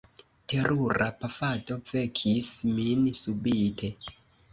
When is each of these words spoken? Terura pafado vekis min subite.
Terura 0.51 1.09
pafado 1.25 1.77
vekis 1.91 2.47
min 2.79 3.05
subite. 3.19 3.91